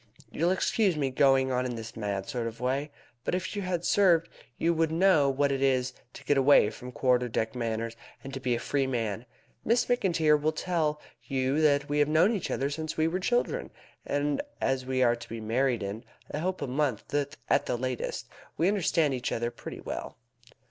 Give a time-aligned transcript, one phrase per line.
[0.31, 2.89] "You'll excuse my going on in this mad sort of way,
[3.23, 6.91] but if you had served you would know what it is to get away from
[6.91, 9.27] quarter deck manners, and to be a free man.
[9.63, 13.69] Miss McIntyre will tell you that we have known each other since we were children,
[14.03, 18.27] and as we are to be married in, I hope, a month at the latest,
[18.57, 20.17] we understand each other pretty well."